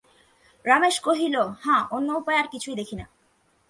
[0.65, 3.05] রমেশ কহিল, হাঁ, অন্য উপায় আর কিছুই দেখি না।